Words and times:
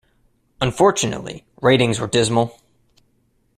Unfortunately, 0.61 1.45
ratings 1.61 1.99
were 1.99 2.07
dismal. 2.07 2.59